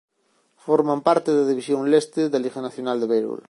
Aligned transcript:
Forman 0.65 0.99
parte 1.07 1.29
da 1.37 1.49
División 1.51 1.81
Leste 1.91 2.21
da 2.31 2.41
Liga 2.43 2.59
Nacional 2.67 2.97
de 2.99 3.09
béisbol. 3.11 3.39